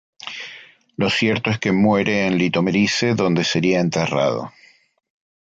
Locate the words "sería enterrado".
3.43-4.51